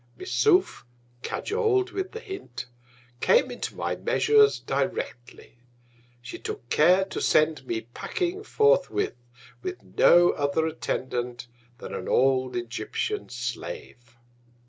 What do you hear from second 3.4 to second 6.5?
into my Measures directly. She